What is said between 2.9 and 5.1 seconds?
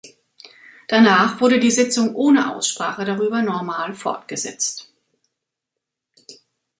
darüber normal fortgesetzt.